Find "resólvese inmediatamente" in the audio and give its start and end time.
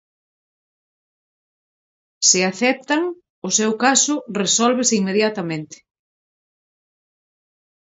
4.41-5.77